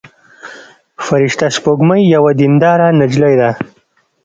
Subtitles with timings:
[1.05, 3.51] فرشته سپوږمۍ یوه دينداره نجلۍ ده.